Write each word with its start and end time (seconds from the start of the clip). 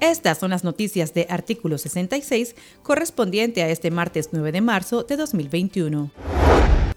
Estas 0.00 0.38
son 0.38 0.50
las 0.50 0.64
noticias 0.64 1.12
de 1.12 1.26
artículo 1.28 1.76
66 1.76 2.54
correspondiente 2.82 3.62
a 3.62 3.68
este 3.68 3.90
martes 3.90 4.30
9 4.32 4.52
de 4.52 4.60
marzo 4.60 5.02
de 5.02 5.16
2021. 5.16 6.10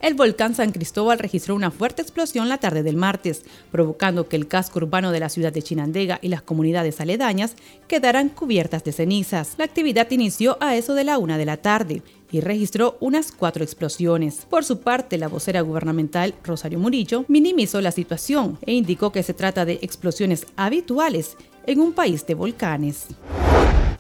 El 0.02 0.16
volcán 0.16 0.56
San 0.56 0.72
Cristóbal 0.72 1.20
registró 1.20 1.54
una 1.54 1.70
fuerte 1.70 2.02
explosión 2.02 2.50
la 2.50 2.58
tarde 2.58 2.82
del 2.82 2.98
martes, 2.98 3.44
provocando 3.72 4.28
que 4.28 4.36
el 4.36 4.48
casco 4.48 4.80
urbano 4.80 5.12
de 5.12 5.20
la 5.20 5.30
ciudad 5.30 5.54
de 5.54 5.62
Chinandega 5.62 6.18
y 6.24 6.30
las 6.30 6.42
comunidades 6.42 7.00
aledañas 7.00 7.56
quedaran 7.88 8.30
cubiertas 8.30 8.84
de 8.84 8.94
cenizas. 8.94 9.54
La 9.60 9.66
actividad 9.66 10.10
inició 10.10 10.58
a 10.60 10.76
eso 10.76 10.96
de 10.96 11.04
la 11.04 11.20
una 11.20 11.38
de 11.38 11.46
la 11.46 11.58
tarde 11.58 12.02
y 12.32 12.40
registró 12.40 12.98
unas 13.00 13.32
cuatro 13.32 13.64
explosiones. 13.64 14.48
Por 14.50 14.64
su 14.64 14.80
parte, 14.80 15.20
la 15.20 15.28
vocera 15.28 15.62
gubernamental 15.62 16.34
Rosario 16.44 16.80
Murillo 16.80 17.24
minimizó 17.28 17.80
la 17.80 17.92
situación 17.92 18.58
e 18.66 18.74
indicó 18.74 19.12
que 19.12 19.22
se 19.22 19.36
trata 19.36 19.66
de 19.66 19.78
explosiones 19.84 20.48
habituales 20.56 21.38
en 21.68 21.80
un 21.80 21.94
país 21.94 22.26
de 22.26 22.34
volcanes 22.34 23.06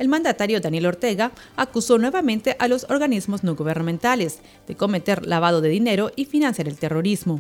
el 0.01 0.07
mandatario 0.07 0.59
Daniel 0.59 0.87
Ortega 0.87 1.31
acusó 1.55 1.99
nuevamente 1.99 2.55
a 2.57 2.67
los 2.67 2.87
organismos 2.89 3.43
no 3.43 3.55
gubernamentales 3.55 4.39
de 4.67 4.75
cometer 4.75 5.27
lavado 5.27 5.61
de 5.61 5.69
dinero 5.69 6.11
y 6.15 6.25
financiar 6.25 6.67
el 6.67 6.79
terrorismo. 6.79 7.39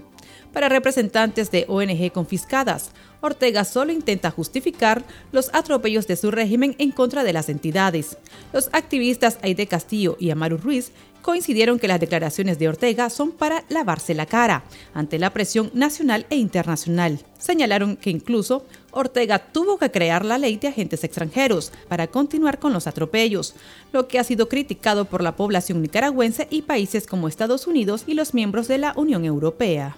Para 0.53 0.67
representantes 0.67 1.49
de 1.49 1.65
ONG 1.67 2.11
confiscadas, 2.11 2.91
Ortega 3.21 3.63
solo 3.63 3.91
intenta 3.91 4.31
justificar 4.31 5.03
los 5.31 5.49
atropellos 5.53 6.07
de 6.07 6.17
su 6.17 6.31
régimen 6.31 6.75
en 6.77 6.91
contra 6.91 7.23
de 7.23 7.33
las 7.33 7.49
entidades. 7.49 8.17
Los 8.51 8.69
activistas 8.73 9.37
Aide 9.43 9.67
Castillo 9.67 10.17
y 10.19 10.31
Amaru 10.31 10.57
Ruiz 10.57 10.91
coincidieron 11.21 11.79
que 11.79 11.87
las 11.87 11.99
declaraciones 11.99 12.57
de 12.59 12.67
Ortega 12.67 13.09
son 13.09 13.31
para 13.31 13.63
lavarse 13.69 14.13
la 14.13 14.25
cara 14.25 14.63
ante 14.93 15.19
la 15.19 15.29
presión 15.31 15.69
nacional 15.73 16.25
e 16.29 16.35
internacional. 16.35 17.19
Señalaron 17.37 17.95
que 17.95 18.09
incluso 18.09 18.65
Ortega 18.91 19.39
tuvo 19.39 19.77
que 19.77 19.91
crear 19.91 20.25
la 20.25 20.37
ley 20.37 20.57
de 20.57 20.69
agentes 20.69 21.03
extranjeros 21.03 21.71
para 21.87 22.07
continuar 22.07 22.59
con 22.59 22.73
los 22.73 22.87
atropellos, 22.87 23.53
lo 23.93 24.07
que 24.07 24.19
ha 24.19 24.23
sido 24.23 24.49
criticado 24.49 25.05
por 25.05 25.21
la 25.21 25.35
población 25.35 25.81
nicaragüense 25.81 26.47
y 26.49 26.63
países 26.63 27.05
como 27.07 27.27
Estados 27.27 27.67
Unidos 27.67 28.03
y 28.07 28.15
los 28.15 28.33
miembros 28.33 28.67
de 28.67 28.79
la 28.79 28.93
Unión 28.95 29.23
Europea. 29.23 29.95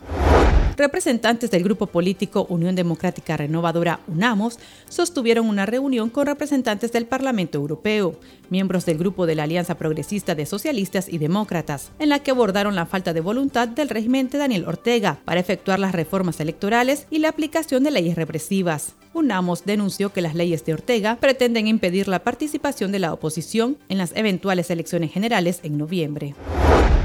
Representantes 0.75 1.51
del 1.51 1.63
grupo 1.63 1.85
político 1.87 2.47
Unión 2.49 2.75
Democrática 2.75 3.37
Renovadora 3.37 3.99
UNAMOS 4.07 4.57
sostuvieron 4.89 5.47
una 5.47 5.67
reunión 5.67 6.09
con 6.09 6.25
representantes 6.25 6.91
del 6.91 7.05
Parlamento 7.05 7.59
Europeo, 7.59 8.19
miembros 8.49 8.85
del 8.85 8.97
grupo 8.97 9.27
de 9.27 9.35
la 9.35 9.43
Alianza 9.43 9.75
Progresista 9.75 10.33
de 10.33 10.47
Socialistas 10.47 11.09
y 11.09 11.19
Demócratas, 11.19 11.91
en 11.99 12.09
la 12.09 12.19
que 12.19 12.31
abordaron 12.31 12.75
la 12.75 12.87
falta 12.87 13.13
de 13.13 13.21
voluntad 13.21 13.67
del 13.67 13.89
régimen 13.89 14.29
de 14.29 14.39
Daniel 14.39 14.65
Ortega 14.65 15.19
para 15.25 15.39
efectuar 15.39 15.79
las 15.79 15.91
reformas 15.91 16.39
electorales 16.39 17.05
y 17.11 17.19
la 17.19 17.29
aplicación 17.29 17.83
de 17.83 17.91
leyes 17.91 18.15
represivas. 18.15 18.95
UNAMOS 19.13 19.65
denunció 19.65 20.11
que 20.11 20.21
las 20.21 20.33
leyes 20.33 20.65
de 20.65 20.73
Ortega 20.73 21.17
pretenden 21.19 21.67
impedir 21.67 22.07
la 22.07 22.23
participación 22.23 22.91
de 22.91 22.97
la 22.97 23.13
oposición 23.13 23.77
en 23.89 23.99
las 23.99 24.15
eventuales 24.15 24.71
elecciones 24.71 25.11
generales 25.11 25.59
en 25.61 25.77
noviembre. 25.77 26.33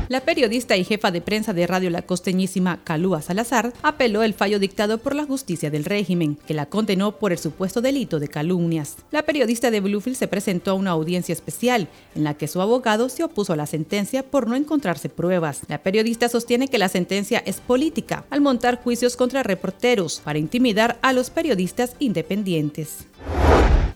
La 0.09 0.23
periodista 0.23 0.75
y 0.79 0.85
jefa 0.85 1.11
de 1.11 1.21
prensa 1.21 1.53
de 1.53 1.67
Radio 1.67 1.91
La 1.91 2.01
Costeñísima, 2.01 2.83
Calúa 2.83 3.21
Salazar, 3.21 3.75
apeló 3.83 4.23
el 4.23 4.33
fallo 4.33 4.59
dictado 4.59 4.97
por 4.97 5.15
la 5.15 5.27
justicia 5.27 5.71
del 5.71 5.85
régimen, 5.85 6.39
que 6.47 6.55
la 6.55 6.65
condenó 6.65 7.19
por 7.19 7.31
el 7.31 7.39
supuesto 7.39 7.83
delito 7.83 8.19
de 8.19 8.29
calumnias. 8.29 8.97
La 9.11 9.25
periodista 9.25 9.71
de 9.71 9.81
Bluefield 9.81 10.17
se 10.17 10.27
presentó 10.27 10.71
a 10.71 10.75
una 10.75 10.93
audiencia 10.93 11.35
especial, 11.35 11.89
en 12.15 12.25
la 12.25 12.33
que 12.33 12.49
su 12.49 12.63
abogado 12.63 13.11
se 13.11 13.23
opuso 13.23 13.53
a 13.53 13.57
la 13.57 13.67
sentencia 13.67 14.23
por 14.23 14.49
no 14.49 14.57
encontrarse 14.57 15.11
pruebas. 15.11 15.61
La 15.69 15.83
periodista 15.83 16.31
sostiene 16.31 16.69
que 16.69 16.79
la 16.79 16.89
sentencia 16.89 17.43
es 17.45 17.61
política, 17.61 18.25
al 18.31 18.41
montar 18.41 18.83
juicios 18.83 19.15
contra 19.15 19.43
reporteros 19.43 20.23
para 20.25 20.39
intimidar 20.39 20.99
a 21.03 21.13
los 21.13 21.29
periodistas 21.29 21.95
independientes. 21.99 23.08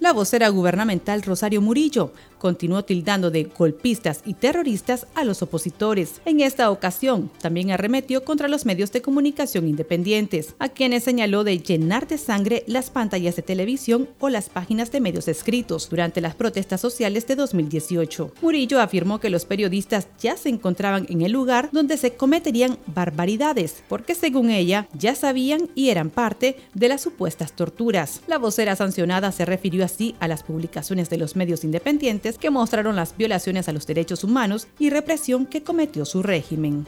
La 0.03 0.12
vocera 0.12 0.48
gubernamental 0.48 1.22
Rosario 1.22 1.61
Murillo 1.61 2.12
continuó 2.39 2.84
tildando 2.84 3.31
de 3.31 3.45
golpistas 3.45 4.22
y 4.27 4.34
terroristas 4.34 5.06
a 5.15 5.22
los 5.22 5.43
opositores. 5.43 6.21
En 6.25 6.41
esta 6.41 6.72
ocasión, 6.72 7.31
también 7.41 7.71
arremetió 7.71 8.25
contra 8.25 8.49
los 8.49 8.66
medios 8.66 8.91
de 8.91 9.00
comunicación 9.00 9.69
independientes, 9.69 10.56
a 10.59 10.69
quienes 10.69 11.04
señaló 11.04 11.44
de 11.44 11.60
llenar 11.60 12.09
de 12.09 12.19
sangre 12.19 12.65
las 12.66 12.91
pantallas 12.91 13.37
de 13.37 13.43
televisión 13.43 14.09
o 14.19 14.28
las 14.28 14.49
páginas 14.49 14.91
de 14.91 15.00
medios 15.00 15.28
escritos 15.28 15.88
durante 15.88 16.21
las 16.21 16.34
protestas 16.34 16.81
sociales 16.81 17.28
de 17.28 17.37
2018. 17.37 18.32
Murillo 18.43 18.81
afirmó 18.81 19.21
que 19.21 19.31
los 19.31 19.44
periodistas 19.44 20.09
ya 20.21 20.37
se 20.37 20.49
encontraban 20.49 21.06
en 21.10 21.22
el 21.22 21.31
lugar 21.31 21.69
donde 21.71 21.97
se 21.97 22.15
cometerían 22.15 22.76
barbaridades, 22.87 23.84
porque 23.88 24.16
según 24.16 24.50
ella 24.50 24.88
ya 24.99 25.15
sabían 25.15 25.71
y 25.76 25.91
eran 25.91 26.10
parte 26.10 26.56
de 26.75 26.88
las 26.88 27.03
supuestas 27.03 27.53
torturas. 27.53 28.21
La 28.26 28.38
vocera 28.38 28.75
sancionada 28.75 29.31
se 29.31 29.44
refirió 29.44 29.84
así 29.92 30.14
a 30.20 30.28
las 30.28 30.42
publicaciones 30.42 31.10
de 31.10 31.19
los 31.19 31.36
medios 31.36 31.64
independientes 31.64 32.38
que 32.38 32.48
mostraron 32.50 32.97
las 32.97 33.14
violaciones 33.16 33.69
a 33.69 33.72
los 33.72 33.86
derechos 33.86 34.25
humanos 34.25 34.66
y 34.78 34.88
represión 34.91 35.47
que 35.47 35.62
cometió 35.62 36.04
su 36.04 36.22
régimen. 36.22 36.86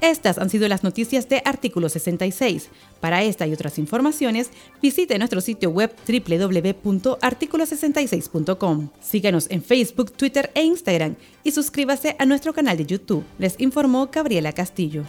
Estas 0.00 0.38
han 0.38 0.48
sido 0.48 0.66
las 0.68 0.82
noticias 0.82 1.28
de 1.28 1.42
Artículo 1.44 1.90
66. 1.90 2.70
Para 3.00 3.22
esta 3.22 3.46
y 3.46 3.52
otras 3.52 3.78
informaciones, 3.78 4.48
visite 4.80 5.18
nuestro 5.18 5.42
sitio 5.42 5.68
web 5.70 5.94
www.articulo66.com. 6.08 8.88
Síganos 9.00 9.46
en 9.50 9.62
Facebook, 9.62 10.12
Twitter 10.12 10.50
e 10.54 10.62
Instagram 10.62 11.16
y 11.44 11.50
suscríbase 11.50 12.16
a 12.18 12.24
nuestro 12.24 12.54
canal 12.54 12.78
de 12.78 12.86
YouTube. 12.86 13.24
Les 13.38 13.60
informó 13.60 14.08
Gabriela 14.10 14.52
Castillo. 14.52 15.04